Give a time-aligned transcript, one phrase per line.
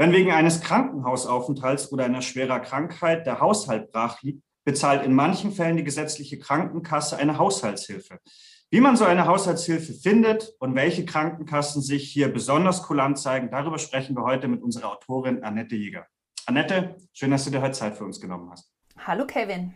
[0.00, 5.52] Wenn wegen eines Krankenhausaufenthalts oder einer schwerer Krankheit der Haushalt brach liegt, bezahlt in manchen
[5.52, 8.18] Fällen die gesetzliche Krankenkasse eine Haushaltshilfe.
[8.70, 13.78] Wie man so eine Haushaltshilfe findet und welche Krankenkassen sich hier besonders kulant zeigen, darüber
[13.78, 16.06] sprechen wir heute mit unserer Autorin Annette Jäger.
[16.46, 18.72] Annette, schön, dass du dir heute Zeit für uns genommen hast.
[18.96, 19.74] Hallo Kevin.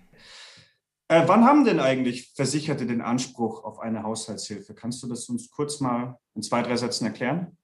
[1.09, 4.72] Äh, wann haben denn eigentlich Versicherte den Anspruch auf eine Haushaltshilfe?
[4.72, 7.59] Kannst du das uns kurz mal in zwei, drei Sätzen erklären?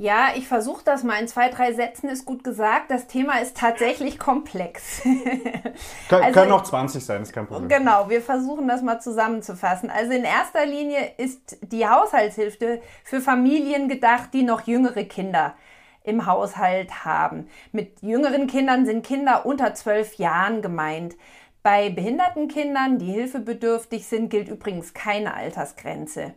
[0.00, 2.88] Ja, ich versuche das mal in zwei, drei Sätzen, ist gut gesagt.
[2.88, 5.00] Das Thema ist tatsächlich komplex.
[6.08, 7.68] Kön also, können auch 20 sein, ist kein Problem.
[7.68, 9.90] Genau, wir versuchen das mal zusammenzufassen.
[9.90, 15.56] Also in erster Linie ist die Haushaltshilfe für Familien gedacht, die noch jüngere Kinder
[16.04, 17.48] im Haushalt haben.
[17.72, 21.16] Mit jüngeren Kindern sind Kinder unter zwölf Jahren gemeint.
[21.64, 26.34] Bei behinderten Kindern, die hilfebedürftig sind, gilt übrigens keine Altersgrenze.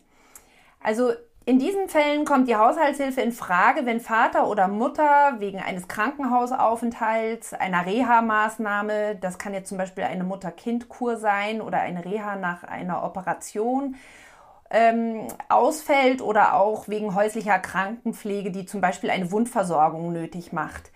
[0.80, 1.11] Also
[1.45, 7.54] in diesen Fällen kommt die Haushaltshilfe in Frage, wenn Vater oder Mutter wegen eines Krankenhausaufenthalts,
[7.54, 13.03] einer Reha-Maßnahme, das kann jetzt zum Beispiel eine Mutter-Kind-Kur sein oder eine Reha nach einer
[13.03, 13.95] Operation,
[14.70, 20.92] ähm, ausfällt oder auch wegen häuslicher Krankenpflege, die zum Beispiel eine Wundversorgung nötig macht.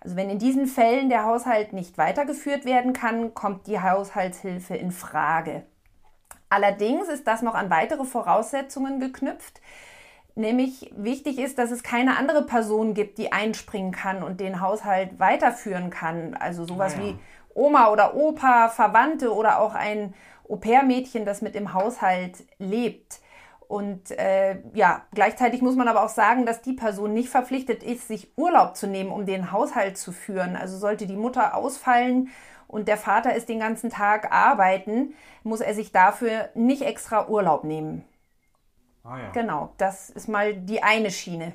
[0.00, 4.92] Also wenn in diesen Fällen der Haushalt nicht weitergeführt werden kann, kommt die Haushaltshilfe in
[4.92, 5.64] Frage.
[6.48, 9.60] Allerdings ist das noch an weitere Voraussetzungen geknüpft.
[10.34, 15.18] Nämlich wichtig ist, dass es keine andere Person gibt, die einspringen kann und den Haushalt
[15.18, 16.34] weiterführen kann.
[16.34, 17.04] Also sowas ah, ja.
[17.04, 17.18] wie
[17.54, 20.12] Oma oder Opa, Verwandte oder auch ein
[20.48, 23.20] Au-pair-Mädchen, das mit im Haushalt lebt.
[23.66, 28.06] Und äh, ja, gleichzeitig muss man aber auch sagen, dass die Person nicht verpflichtet ist,
[28.06, 30.54] sich Urlaub zu nehmen, um den Haushalt zu führen.
[30.54, 32.28] Also sollte die Mutter ausfallen
[32.68, 37.64] und der Vater ist den ganzen Tag arbeiten, muss er sich dafür nicht extra Urlaub
[37.64, 38.04] nehmen.
[39.04, 39.30] Ah, ja.
[39.30, 41.52] Genau, das ist mal die eine Schiene.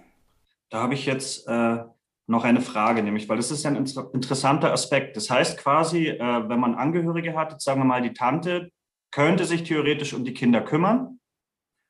[0.69, 1.79] Da habe ich jetzt äh,
[2.27, 5.17] noch eine Frage, nämlich, weil das ist ein interessanter Aspekt.
[5.17, 8.71] Das heißt quasi, äh, wenn man Angehörige hat, sagen wir mal, die Tante
[9.11, 11.19] könnte sich theoretisch um die Kinder kümmern.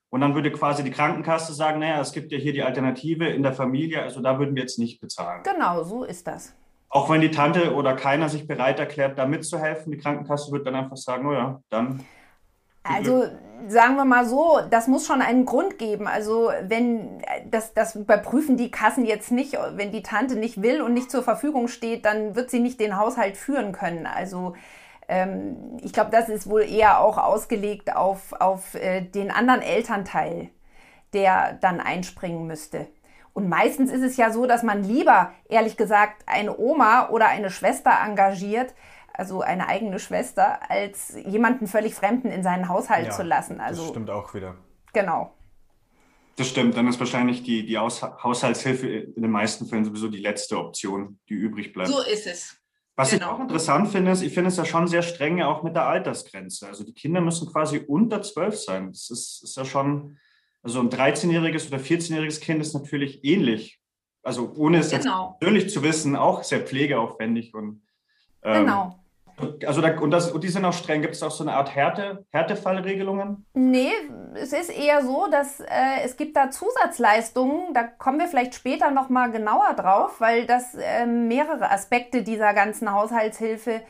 [0.10, 3.44] Und dann würde quasi die Krankenkasse sagen, naja, es gibt ja hier die Alternative in
[3.44, 5.44] der Familie, also da würden wir jetzt nicht bezahlen.
[5.44, 6.54] Genau, so ist das.
[6.94, 10.76] Auch wenn die Tante oder keiner sich bereit erklärt, da mitzuhelfen, die Krankenkasse wird dann
[10.76, 12.04] einfach sagen, oh ja, dann.
[12.84, 13.24] Also
[13.68, 16.06] sagen wir mal so, das muss schon einen Grund geben.
[16.06, 20.94] Also wenn das, das überprüfen die Kassen jetzt nicht, wenn die Tante nicht will und
[20.94, 24.06] nicht zur Verfügung steht, dann wird sie nicht den Haushalt führen können.
[24.06, 24.56] Also
[25.08, 30.50] ähm, ich glaube, das ist wohl eher auch ausgelegt auf, auf äh, den anderen Elternteil,
[31.14, 32.88] der dann einspringen müsste.
[33.34, 37.50] Und meistens ist es ja so, dass man lieber, ehrlich gesagt, eine Oma oder eine
[37.50, 38.74] Schwester engagiert,
[39.14, 43.60] also eine eigene Schwester, als jemanden völlig Fremden in seinen Haushalt ja, zu lassen.
[43.62, 44.56] Also, das stimmt auch wieder.
[44.94, 45.34] Genau.
[46.38, 50.20] Das stimmt, dann ist wahrscheinlich die, die Aus Haushaltshilfe in den meisten Fällen sowieso die
[50.20, 51.90] letzte Option, die übrig bleibt.
[51.90, 52.58] So ist es.
[52.96, 53.26] Was genau.
[53.26, 55.88] ich auch interessant finde, ist, ich finde es ja schon sehr streng auch mit der
[55.88, 56.68] Altersgrenze.
[56.68, 58.92] Also die Kinder müssen quasi unter zwölf sein.
[58.92, 60.18] Das ist, ist ja schon,
[60.64, 63.80] also ein 13-jähriges oder 14-jähriges Kind ist natürlich ähnlich.
[64.24, 65.32] Also ohne es genau.
[65.32, 67.82] jetzt persönlich zu wissen, auch sehr pflegeaufwendig und
[68.44, 68.96] ähm, genau.
[69.66, 71.02] Also da, und, das, und die sind auch streng.
[71.02, 73.46] Gibt es auch so eine Art Härte, Härtefallregelungen?
[73.56, 73.92] Nee,
[74.36, 77.74] es ist eher so, dass äh, es gibt da Zusatzleistungen.
[77.74, 82.92] Da kommen wir vielleicht später nochmal genauer drauf, weil das äh, mehrere Aspekte dieser ganzen
[82.92, 83.82] Haushaltshilfe äh,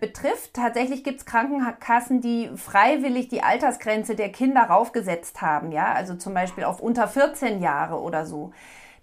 [0.00, 0.54] betrifft.
[0.54, 6.32] Tatsächlich gibt es Krankenkassen, die freiwillig die Altersgrenze der Kinder raufgesetzt haben, ja, also zum
[6.32, 8.52] Beispiel auf unter 14 Jahre oder so.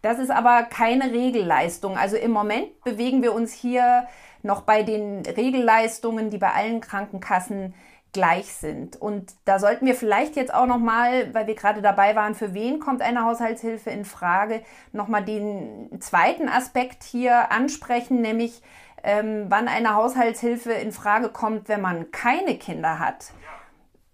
[0.01, 1.97] Das ist aber keine Regelleistung.
[1.97, 4.07] Also im Moment bewegen wir uns hier
[4.43, 7.73] noch bei den Regelleistungen, die bei allen Krankenkassen
[8.13, 8.95] gleich sind.
[8.95, 12.53] Und da sollten wir vielleicht jetzt auch noch mal, weil wir gerade dabei waren, für
[12.53, 14.61] wen kommt eine Haushaltshilfe in Frage,
[14.93, 18.61] noch mal den zweiten Aspekt hier ansprechen, nämlich
[19.05, 23.31] ähm, wann eine Haushaltshilfe in Frage kommt, wenn man keine Kinder hat.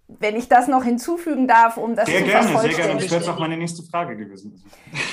[0.06, 3.32] Wenn ich das noch hinzufügen darf, um das sehr zu gerne, Sehr gerne, das wäre
[3.32, 4.62] auch meine nächste Frage gewesen.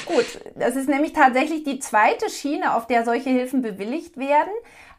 [0.06, 4.52] Gut, das ist nämlich tatsächlich die zweite Schiene, auf der solche Hilfen bewilligt werden.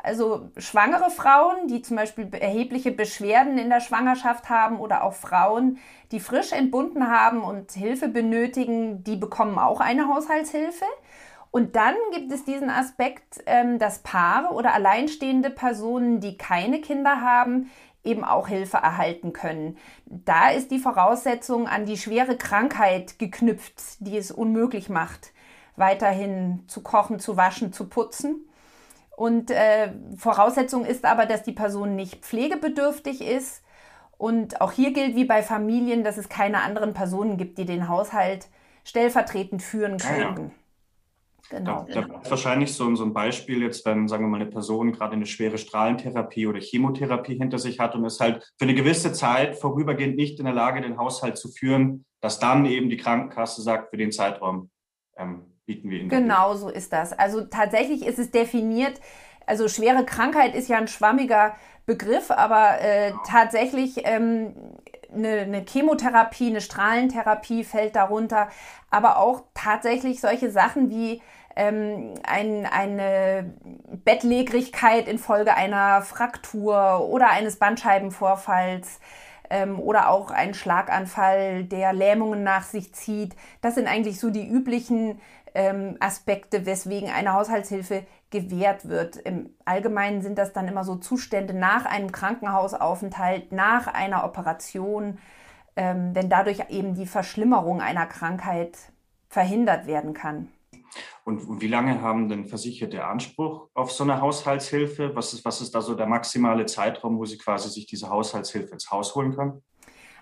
[0.03, 5.77] Also schwangere Frauen, die zum Beispiel erhebliche Beschwerden in der Schwangerschaft haben oder auch Frauen,
[6.11, 10.87] die frisch entbunden haben und Hilfe benötigen, die bekommen auch eine Haushaltshilfe.
[11.51, 17.21] Und dann gibt es diesen Aspekt, ähm, dass Paare oder alleinstehende Personen, die keine Kinder
[17.21, 17.71] haben,
[18.05, 19.77] eben auch Hilfe erhalten können.
[20.07, 25.33] Da ist die Voraussetzung an die schwere Krankheit geknüpft, die es unmöglich macht,
[25.77, 28.47] weiterhin zu kochen, zu waschen, zu putzen.
[29.17, 33.63] Und äh, Voraussetzung ist aber, dass die Person nicht pflegebedürftig ist.
[34.17, 37.89] Und auch hier gilt wie bei Familien, dass es keine anderen Personen gibt, die den
[37.89, 38.49] Haushalt
[38.85, 40.53] stellvertretend führen könnten.
[41.51, 41.85] Genau.
[41.93, 44.93] Da, da ist wahrscheinlich so, so ein Beispiel jetzt, wenn, sagen wir mal, eine Person
[44.93, 49.13] gerade eine schwere Strahlentherapie oder Chemotherapie hinter sich hat und ist halt für eine gewisse
[49.13, 53.63] Zeit vorübergehend nicht in der Lage, den Haushalt zu führen, dass dann eben die Krankenkasse
[53.63, 54.71] sagt, für den Zeitraum
[55.17, 56.09] ähm, bieten wir Ihnen.
[56.09, 57.13] Genau so ist das.
[57.13, 59.01] Also tatsächlich ist es definiert,
[59.45, 63.23] also schwere Krankheit ist ja ein schwammiger Begriff, aber äh, genau.
[63.27, 64.55] tatsächlich ähm,
[65.13, 68.49] eine, eine Chemotherapie, eine Strahlentherapie fällt darunter,
[68.91, 71.21] aber auch tatsächlich solche Sachen wie
[71.61, 73.53] ähm, ein, eine
[74.05, 78.99] Bettlägerigkeit infolge einer Fraktur oder eines Bandscheibenvorfalls
[79.51, 83.37] ähm, oder auch ein Schlaganfall, der Lähmungen nach sich zieht.
[83.61, 85.21] Das sind eigentlich so die üblichen
[85.55, 89.17] ähm, Aspekte, weswegen eine Haushaltshilfe gewährt wird.
[89.17, 95.19] Im Allgemeinen sind das dann immer so Zustände nach einem Krankenhausaufenthalt, nach einer Operation,
[95.77, 98.79] ähm, wenn dadurch eben die Verschlimmerung einer Krankheit
[99.29, 100.49] verhindert werden kann.
[101.31, 105.15] Und wie lange haben denn Versicherte Anspruch auf so eine Haushaltshilfe?
[105.15, 108.73] Was ist, was ist da so der maximale Zeitraum, wo sie quasi sich diese Haushaltshilfe
[108.73, 109.63] ins Haus holen können?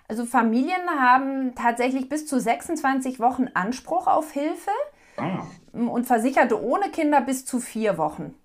[0.07, 4.71] Also Familien haben tatsächlich bis zu 26 Wochen Anspruch auf Hilfe
[5.17, 5.43] ah.
[5.73, 8.35] und Versicherte ohne Kinder bis zu vier Wochen.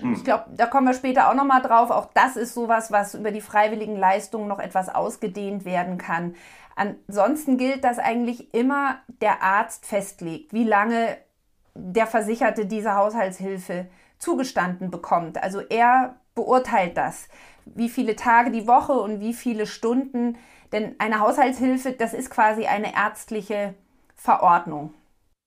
[0.00, 0.12] Hm.
[0.12, 1.90] Ich glaube, da kommen wir später auch nochmal drauf.
[1.90, 6.36] Auch das ist sowas, was über die freiwilligen Leistungen noch etwas ausgedehnt werden kann.
[6.76, 11.16] Ansonsten gilt, dass eigentlich immer der Arzt festlegt, wie lange
[11.74, 13.86] der Versicherte diese Haushaltshilfe
[14.18, 15.42] zugestanden bekommt.
[15.42, 17.28] Also er beurteilt das,
[17.64, 20.38] wie viele Tage die Woche und wie viele Stunden.
[20.72, 23.74] Denn eine Haushaltshilfe, das ist quasi eine ärztliche
[24.14, 24.94] Verordnung.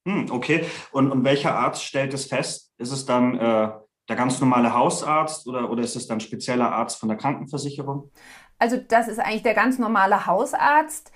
[0.08, 2.74] Hm, okay, und, und welcher Arzt stellt es fest?
[2.78, 3.72] Ist es dann äh,
[4.10, 8.10] der ganz normale Hausarzt oder, oder ist es dann spezieller Arzt von der Krankenversicherung?
[8.58, 11.12] Also das ist eigentlich der ganz normale Hausarzt.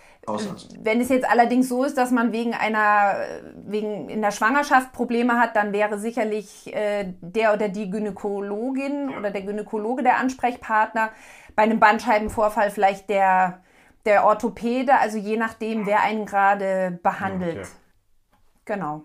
[0.79, 3.15] Wenn es jetzt allerdings so ist, dass man wegen einer,
[3.65, 9.17] wegen in der Schwangerschaft Probleme hat, dann wäre sicherlich äh, der oder die Gynäkologin ja.
[9.17, 11.11] oder der Gynäkologe der Ansprechpartner.
[11.55, 13.63] Bei einem Bandscheibenvorfall vielleicht der,
[14.05, 17.59] der Orthopäde, also je nachdem, wer einen gerade behandelt.
[17.59, 17.67] Okay.
[18.65, 19.03] Genau.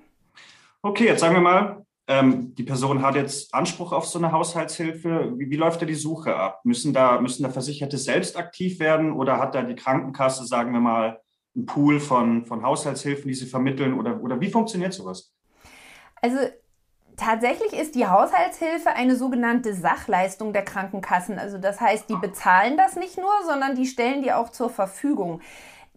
[0.82, 5.34] Okay, jetzt sagen wir mal, ähm, die Person hat jetzt Anspruch auf so eine Haushaltshilfe.
[5.36, 6.60] Wie, wie, läuft da die Suche ab?
[6.64, 10.80] Müssen da, müssen da Versicherte selbst aktiv werden oder hat da die Krankenkasse, sagen wir
[10.80, 11.20] mal,
[11.54, 13.96] einen Pool von, von Haushaltshilfen, die sie vermitteln?
[13.96, 15.32] Oder, oder wie funktioniert sowas?
[16.20, 16.38] Also
[17.16, 21.38] tatsächlich ist die Haushaltshilfe eine sogenannte Sachleistung der Krankenkassen.
[21.38, 25.42] Also das heißt, die bezahlen das nicht nur, sondern die stellen die auch zur Verfügung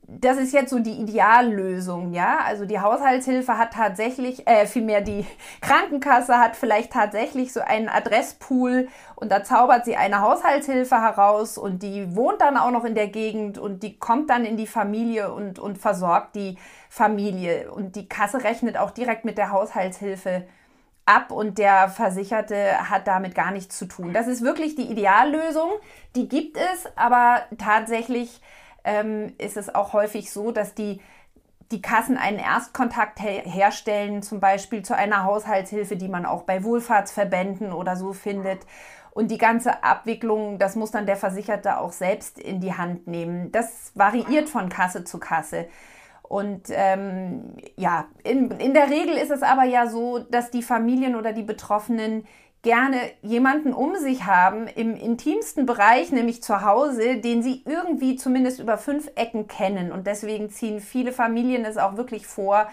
[0.06, 2.40] das ist jetzt so die Ideallösung, ja.
[2.46, 5.26] Also die Haushaltshilfe hat tatsächlich, äh, vielmehr die
[5.62, 11.84] Krankenkasse hat vielleicht tatsächlich so einen Adresspool und da zaubert sie eine Haushaltshilfe heraus und
[11.84, 15.34] die wohnt dann auch noch in der Gegend und die kommt dann in die Familie
[15.34, 16.58] und, und versorgt die
[16.90, 17.72] Familie.
[17.72, 20.44] Und die Kasse rechnet auch direkt mit der Haushaltshilfe
[21.06, 24.14] ab und der Versicherte hat damit gar nichts zu tun.
[24.14, 25.72] Das ist wirklich die Ideallösung.
[26.16, 28.42] Die gibt es, aber tatsächlich
[28.84, 31.02] ähm, ist es auch häufig so, dass die,
[31.72, 36.64] die Kassen einen Erstkontakt her herstellen, zum Beispiel zu einer Haushaltshilfe, die man auch bei
[36.64, 38.62] Wohlfahrtsverbänden oder so findet.
[39.12, 43.52] Und die ganze Abwicklung, das muss dann der Versicherte auch selbst in die Hand nehmen.
[43.52, 45.68] Das variiert von Kasse zu Kasse.
[46.24, 51.16] Und ähm, ja, in, in der Regel ist es aber ja so, dass die Familien
[51.16, 52.26] oder die Betroffenen
[52.64, 58.60] gerne jemanden um sich haben im intimsten Bereich, nämlich zu Hause, den sie irgendwie zumindest
[58.60, 59.92] über fünf Ecken kennen.
[59.92, 62.70] Und deswegen ziehen viele Familien es auch wirklich vor,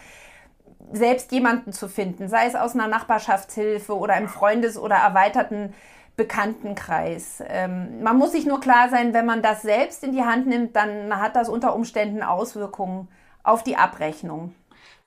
[0.93, 5.75] selbst jemanden zu finden, sei es aus einer Nachbarschaftshilfe oder im Freundes- oder erweiterten
[6.17, 7.43] Bekanntenkreis.
[7.49, 10.77] Ähm, man muss sich nur klar sein, wenn man das selbst in die Hand nimmt,
[10.77, 13.09] dann hat das unter Umständen Auswirkungen
[13.43, 14.55] auf die Abrechnung.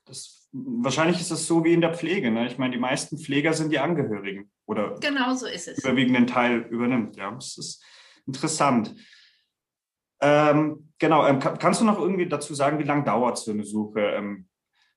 [0.05, 2.31] Das wahrscheinlich ist es so wie in der Pflege.
[2.31, 2.47] Ne?
[2.47, 5.79] Ich meine, die meisten Pfleger sind die Angehörigen oder genau so ist es.
[5.79, 7.15] überwiegenden Teil übernimmt.
[7.15, 7.83] Ja, das ist
[8.25, 8.95] interessant.
[10.21, 13.99] Ähm, genau, ähm, kannst du noch irgendwie dazu sagen, wie lange dauert so eine Suche?
[13.99, 14.47] Ähm,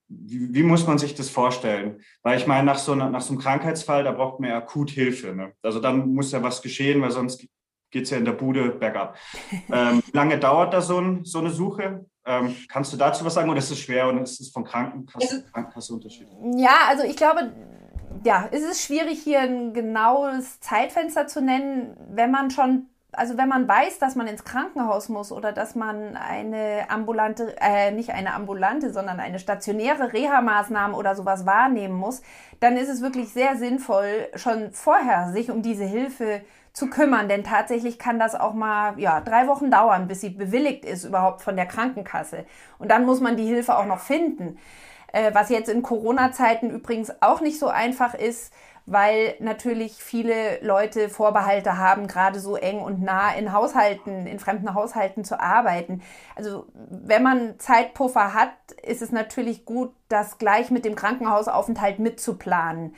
[0.08, 2.00] wie, wie, muss man sich das vorstellen?
[2.22, 4.90] Weil ich meine, nach so, einer, nach so einem Krankheitsfall, da braucht man ja akut
[4.90, 5.34] Hilfe.
[5.34, 5.52] Ne?
[5.62, 7.44] Also dann muss ja was geschehen, weil sonst
[7.90, 9.16] geht es ja in der Bude bergab.
[9.72, 12.06] Ähm, wie lange dauert da so, ein, so eine Suche?
[12.24, 15.36] Ähm, kannst du dazu was sagen oder ist es schwer und ist es von Krankenkasse,
[15.36, 16.36] also, Krankenkasse unterschiedlich?
[16.56, 17.52] Ja, also ich glaube,
[18.24, 23.48] ja, es ist schwierig hier ein genaues Zeitfenster zu nennen, wenn man schon, also wenn
[23.48, 28.34] man weiß, dass man ins Krankenhaus muss oder dass man eine ambulante, äh, nicht eine
[28.34, 32.22] ambulante, sondern eine stationäre Reha-Maßnahme oder sowas wahrnehmen muss,
[32.60, 36.42] dann ist es wirklich sehr sinnvoll, schon vorher sich um diese Hilfe
[36.72, 40.84] zu kümmern, denn tatsächlich kann das auch mal ja, drei Wochen dauern, bis sie bewilligt
[40.84, 42.44] ist überhaupt von der Krankenkasse.
[42.78, 44.58] Und dann muss man die Hilfe auch noch finden.
[45.16, 48.52] Äh, was jetzt in Corona-Zeiten übrigens auch nicht so einfach ist,
[48.84, 54.74] weil natürlich viele Leute Vorbehalte haben, gerade so eng und nah in Haushalten, in fremden
[54.74, 56.02] Haushalten zu arbeiten.
[56.34, 58.50] Also wenn man Zeitpuffer hat,
[58.82, 62.94] ist es natürlich gut, das gleich mit dem Krankenhausaufenthalt mitzuplanen.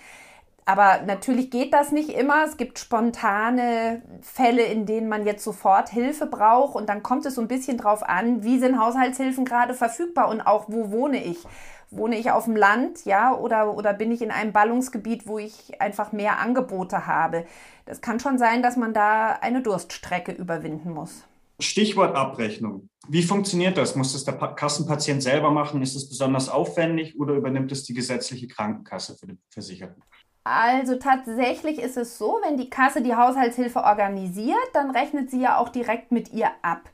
[0.68, 2.44] Aber natürlich geht das nicht immer.
[2.44, 6.74] Es gibt spontane Fälle, in denen man jetzt sofort Hilfe braucht.
[6.74, 10.42] Und dann kommt es so ein bisschen drauf an, wie sind Haushaltshilfen gerade verfügbar und
[10.42, 11.46] auch wo wohne ich.
[11.90, 15.80] Wohne ich auf dem Land, ja, oder, oder bin ich in einem Ballungsgebiet, wo ich
[15.80, 17.46] einfach mehr Angebote habe?
[17.86, 21.24] Das kann schon sein, dass man da eine Durststrecke überwinden muss.
[21.60, 22.88] Stichwort Abrechnung.
[23.08, 23.96] Wie funktioniert das?
[23.96, 25.82] Muss das der Kassenpatient selber machen?
[25.82, 30.02] Ist es besonders aufwendig oder übernimmt es die gesetzliche Krankenkasse für den Versicherten?
[30.44, 35.58] Also tatsächlich ist es so, wenn die Kasse die Haushaltshilfe organisiert, dann rechnet sie ja
[35.58, 36.88] auch direkt mit ihr ab.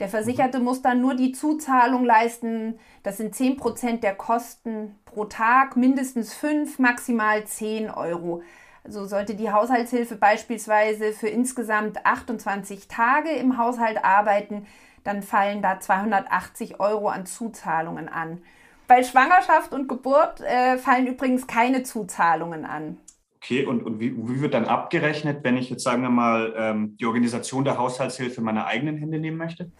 [0.00, 0.64] Der Versicherte mhm.
[0.64, 2.78] muss dann nur die Zuzahlung leisten.
[3.02, 8.42] Das sind 10 Prozent der Kosten pro Tag, mindestens 5, maximal 10 Euro.
[8.82, 14.66] Also sollte die Haushaltshilfe beispielsweise für insgesamt 28 Tage im Haushalt arbeiten,
[15.04, 18.42] dann fallen da 280 Euro an Zuzahlungen an.
[18.88, 22.98] Bei Schwangerschaft und Geburt äh, fallen übrigens keine Zuzahlungen an.
[23.42, 26.96] Okay, und, und wie, wie, wird dann abgerechnet, wenn ich jetzt, sagen wir mal, ähm,
[26.98, 29.70] die Organisation der Haushaltshilfe in meine eigenen Hände nehmen möchte?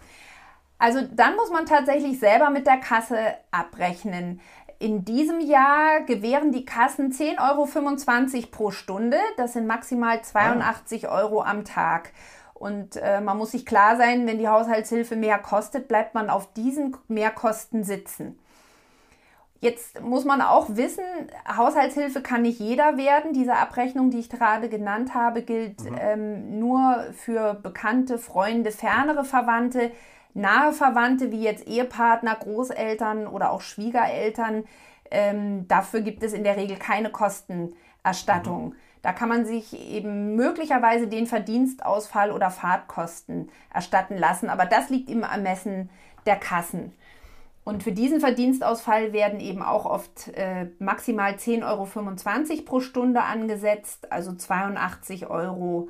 [0.79, 3.19] Also dann muss man tatsächlich selber mit der Kasse
[3.51, 4.41] abrechnen.
[4.79, 9.19] In diesem Jahr gewähren die Kassen 10,25 Euro pro Stunde.
[9.37, 11.21] Das sind maximal 82 ah.
[11.21, 12.15] Euro am Tag.
[12.55, 16.55] Und äh, man muss sich klar sein, wenn die Haushaltshilfe mehr kostet, bleibt man auf
[16.55, 18.39] diesen Mehrkosten sitzen.
[19.63, 21.05] Jetzt muss man auch wissen,
[21.55, 23.35] Haushaltshilfe kann nicht jeder werden.
[23.35, 25.99] Diese Abrechnung, die ich gerade genannt habe, gilt mhm.
[26.01, 29.91] ähm, nur für bekannte Freunde, fernere Verwandte,
[30.33, 34.65] nahe Verwandte wie jetzt Ehepartner, Großeltern oder auch Schwiegereltern.
[35.11, 38.69] Ähm, dafür gibt es in der Regel keine Kostenerstattung.
[38.69, 38.75] Mhm.
[39.03, 45.11] Da kann man sich eben möglicherweise den Verdienstausfall oder Fahrtkosten erstatten lassen, aber das liegt
[45.11, 45.91] im Ermessen
[46.27, 46.93] der Kassen.
[47.71, 54.11] Und für diesen Verdienstausfall werden eben auch oft äh, maximal 10,25 Euro pro Stunde angesetzt,
[54.11, 55.89] also 82 Euro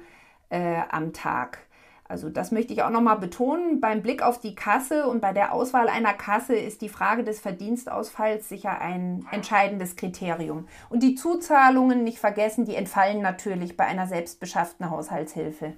[0.51, 1.61] äh, am Tag.
[2.07, 3.81] Also das möchte ich auch nochmal betonen.
[3.81, 7.41] Beim Blick auf die Kasse und bei der Auswahl einer Kasse ist die Frage des
[7.41, 10.69] Verdienstausfalls sicher ein entscheidendes Kriterium.
[10.91, 15.73] Und die Zuzahlungen, nicht vergessen, die entfallen natürlich bei einer selbstbeschafften Haushaltshilfe.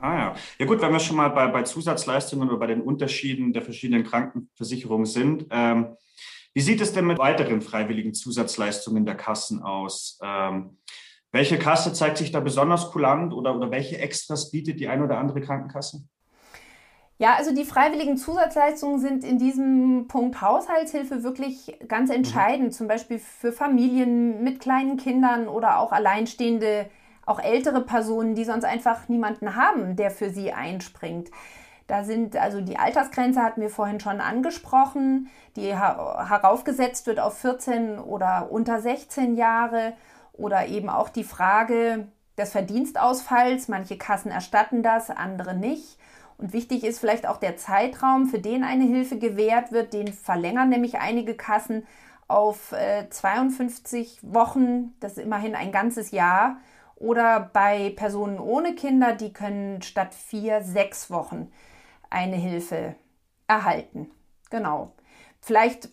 [0.00, 0.34] Ah ja.
[0.58, 4.04] Ja gut, wenn wir schon mal bei, bei Zusatzleistungen oder bei den Unterschieden der verschiedenen
[4.04, 5.46] Krankenversicherungen sind.
[5.50, 5.96] Ähm,
[6.52, 10.18] wie sieht es denn mit weiteren freiwilligen Zusatzleistungen der Kassen aus?
[10.22, 10.78] Ähm,
[11.32, 15.18] welche Kasse zeigt sich da besonders kulant oder, oder welche Extras bietet die eine oder
[15.18, 16.04] andere Krankenkasse?
[17.18, 22.16] Ja, also die freiwilligen Zusatzleistungen sind in diesem Punkt Haushaltshilfe wirklich ganz mhm.
[22.16, 22.72] entscheidend, mhm.
[22.72, 26.86] zum Beispiel für Familien mit kleinen Kindern oder auch alleinstehende
[27.26, 31.30] auch ältere Personen, die sonst einfach niemanden haben, der für sie einspringt.
[31.86, 37.98] Da sind also die Altersgrenze hatten wir vorhin schon angesprochen, die heraufgesetzt wird auf 14
[37.98, 39.92] oder unter 16 Jahre
[40.32, 43.68] oder eben auch die Frage des Verdienstausfalls.
[43.68, 45.98] Manche Kassen erstatten das, andere nicht.
[46.38, 49.92] Und wichtig ist vielleicht auch der Zeitraum, für den eine Hilfe gewährt wird.
[49.92, 51.86] Den verlängern nämlich einige Kassen
[52.26, 54.94] auf äh, 52 Wochen.
[55.00, 56.56] Das ist immerhin ein ganzes Jahr.
[56.96, 61.50] Oder bei Personen ohne Kinder, die können statt vier, sechs Wochen
[62.10, 62.94] eine Hilfe
[63.48, 64.10] erhalten.
[64.50, 64.92] Genau.
[65.40, 65.88] Vielleicht,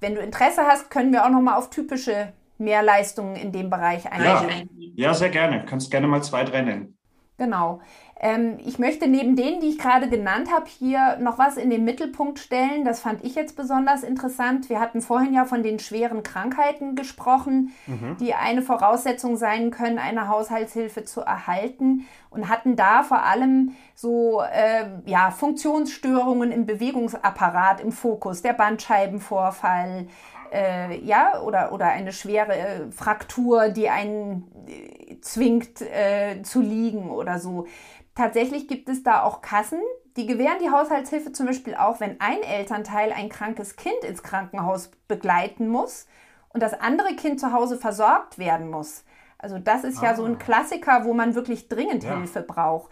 [0.00, 4.10] wenn du Interesse hast, können wir auch noch mal auf typische Mehrleistungen in dem Bereich
[4.10, 4.68] eingehen.
[4.94, 5.64] Ja, ja sehr gerne.
[5.64, 6.96] Kannst gerne mal zwei, drei nennen.
[7.38, 7.80] Genau.
[8.22, 11.84] Ähm, ich möchte neben denen, die ich gerade genannt habe, hier noch was in den
[11.84, 12.84] Mittelpunkt stellen.
[12.84, 14.68] Das fand ich jetzt besonders interessant.
[14.68, 18.18] Wir hatten vorhin ja von den schweren Krankheiten gesprochen, mhm.
[18.20, 24.42] die eine Voraussetzung sein können, eine Haushaltshilfe zu erhalten und hatten da vor allem so
[24.42, 30.08] äh, ja, Funktionsstörungen im Bewegungsapparat im Fokus, der Bandscheibenvorfall,
[30.52, 37.10] äh, ja, oder, oder eine schwere äh, Fraktur, die einen äh, zwingt äh, zu liegen
[37.10, 37.66] oder so.
[38.14, 39.80] Tatsächlich gibt es da auch Kassen,
[40.16, 44.90] die gewähren die Haushaltshilfe zum Beispiel auch, wenn ein Elternteil ein krankes Kind ins Krankenhaus
[45.08, 46.06] begleiten muss
[46.48, 49.04] und das andere Kind zu Hause versorgt werden muss.
[49.38, 50.06] Also das ist ah.
[50.06, 50.38] ja so ein ah.
[50.38, 52.16] Klassiker, wo man wirklich dringend ja.
[52.16, 52.90] Hilfe braucht.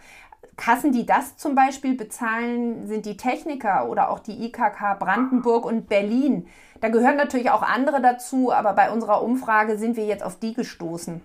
[0.55, 5.87] Kassen, die das zum Beispiel bezahlen, sind die Techniker oder auch die IKK Brandenburg und
[5.87, 6.47] Berlin.
[6.81, 10.53] Da gehören natürlich auch andere dazu, aber bei unserer Umfrage sind wir jetzt auf die
[10.53, 11.21] gestoßen.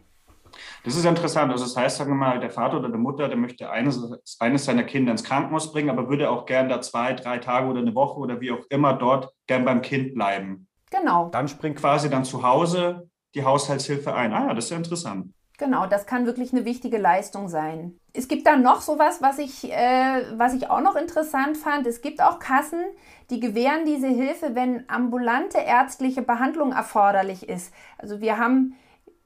[0.84, 1.50] Das ist interessant.
[1.50, 4.00] Also das heißt, sagen wir mal, der Vater oder die Mutter, der möchte eines,
[4.38, 7.80] eines seiner Kinder ins Krankenhaus bringen, aber würde auch gern da zwei, drei Tage oder
[7.80, 10.66] eine Woche oder wie auch immer dort gern beim Kind bleiben.
[10.90, 11.28] Genau.
[11.30, 14.32] Dann springt quasi dann zu Hause die Haushaltshilfe ein.
[14.32, 15.32] Ah ja, das ist ja interessant.
[15.56, 17.98] Genau, das kann wirklich eine wichtige Leistung sein.
[18.12, 21.86] Es gibt dann noch sowas, was ich, äh, was ich auch noch interessant fand.
[21.86, 22.82] Es gibt auch Kassen,
[23.30, 27.72] die gewähren diese Hilfe, wenn ambulante ärztliche Behandlung erforderlich ist.
[27.98, 28.74] Also wir haben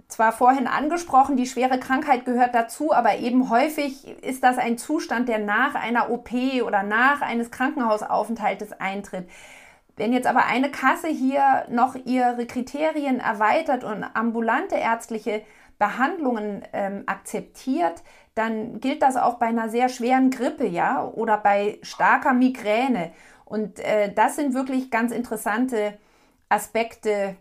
[0.09, 5.29] zwar vorhin angesprochen, die schwere Krankheit gehört dazu, aber eben häufig ist das ein Zustand,
[5.29, 6.33] der nach einer OP
[6.65, 9.29] oder nach eines Krankenhausaufenthaltes eintritt.
[9.97, 15.43] Wenn jetzt aber eine Kasse hier noch ihre Kriterien erweitert und ambulante ärztliche
[15.79, 18.03] Behandlungen ähm, akzeptiert,
[18.35, 23.13] dann gilt das auch bei einer sehr schweren Grippe, ja, oder bei starker Migräne.
[23.45, 25.99] Und äh, das sind wirklich ganz interessante
[26.49, 27.37] Aspekte,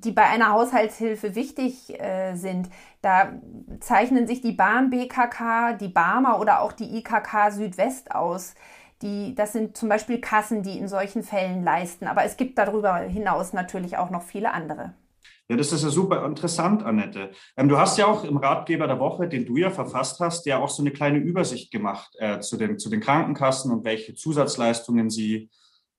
[0.00, 2.68] die bei einer Haushaltshilfe wichtig äh, sind.
[3.02, 3.32] Da
[3.80, 8.54] zeichnen sich die Bahn BKK, die Barmer oder auch die IKK Südwest aus.
[9.02, 12.06] Die, das sind zum Beispiel Kassen, die in solchen Fällen leisten.
[12.06, 14.94] Aber es gibt darüber hinaus natürlich auch noch viele andere.
[15.48, 17.30] Ja, das ist ja super interessant, Annette.
[17.56, 20.58] Ähm, du hast ja auch im Ratgeber der Woche, den du ja verfasst hast, ja
[20.58, 25.10] auch so eine kleine Übersicht gemacht äh, zu, den, zu den Krankenkassen und welche Zusatzleistungen
[25.10, 25.50] sie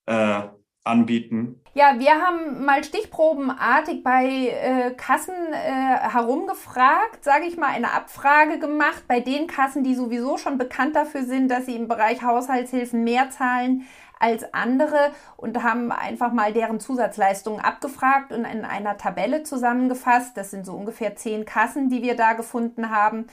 [0.07, 0.41] äh,
[0.85, 1.59] anbieten?
[1.73, 8.59] Ja, wir haben mal stichprobenartig bei äh, Kassen äh, herumgefragt, sage ich mal, eine Abfrage
[8.59, 13.03] gemacht bei den Kassen, die sowieso schon bekannt dafür sind, dass sie im Bereich Haushaltshilfen
[13.03, 13.85] mehr zahlen
[14.19, 20.37] als andere und haben einfach mal deren Zusatzleistungen abgefragt und in einer Tabelle zusammengefasst.
[20.37, 23.27] Das sind so ungefähr zehn Kassen, die wir da gefunden haben.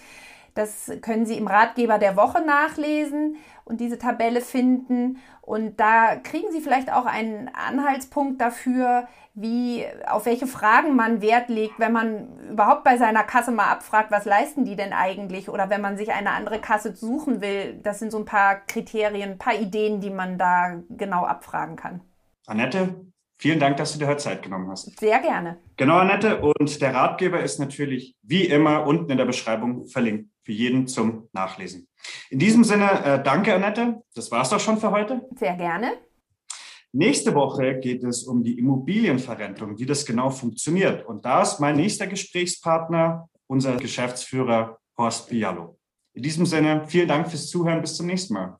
[0.54, 5.18] Das können Sie im Ratgeber der Woche nachlesen und diese Tabelle finden.
[5.42, 11.49] Und da kriegen Sie vielleicht auch einen Anhaltspunkt dafür, wie, auf welche Fragen man Wert
[11.49, 15.49] legt, wenn man überhaupt bei seiner Kasse mal abfragt, was leisten die denn eigentlich?
[15.49, 17.80] Oder wenn man sich eine andere Kasse suchen will.
[17.82, 22.00] Das sind so ein paar Kriterien, ein paar Ideen, die man da genau abfragen kann.
[22.46, 22.94] Annette,
[23.42, 24.96] Vielen Dank, dass du dir heute Zeit genommen hast.
[25.00, 25.56] Sehr gerne.
[25.76, 26.40] Genau, Annette.
[26.40, 31.28] Und der Ratgeber ist natürlich wie immer unten in der Beschreibung verlinkt für jeden zum
[31.32, 31.88] Nachlesen.
[32.31, 34.02] In diesem Sinne, äh, danke, Annette.
[34.14, 35.22] Das war's doch schon für heute.
[35.38, 35.92] Sehr gerne.
[36.92, 41.07] Nächste Woche geht es um die Immobilienverrentung, wie das genau funktioniert.
[41.07, 45.78] Und da ist mein nächster Gesprächspartner unser Geschäftsführer Horst Bialo.
[46.14, 47.81] In diesem Sinne, vielen Dank fürs Zuhören.
[47.81, 48.59] Bis zum nächsten Mal.